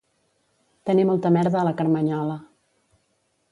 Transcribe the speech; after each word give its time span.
Tenir 0.89 1.03
molta 1.09 1.31
merda 1.37 1.61
a 1.61 1.67
la 1.69 1.75
carmanyola 1.83 2.41